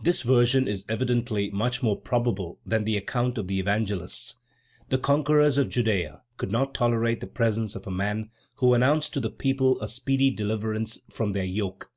This 0.00 0.22
version 0.22 0.68
is 0.68 0.84
evidently 0.88 1.50
much 1.50 1.82
more 1.82 2.00
probable 2.00 2.60
than 2.64 2.84
the 2.84 2.96
account 2.96 3.36
of 3.36 3.48
the 3.48 3.58
Evangelists. 3.58 4.36
The 4.90 4.96
conquerors 4.98 5.58
of 5.58 5.70
Judea 5.70 6.22
could 6.36 6.52
not 6.52 6.66
long 6.66 6.72
tolerate 6.72 7.18
the 7.18 7.26
presence 7.26 7.74
of 7.74 7.84
a 7.84 7.90
man 7.90 8.30
who 8.58 8.74
announced 8.74 9.12
to 9.14 9.20
the 9.20 9.28
people 9.28 9.80
a 9.82 9.88
speedy 9.88 10.30
deliverance 10.30 11.00
from 11.10 11.32
their 11.32 11.42
yoke. 11.42 11.90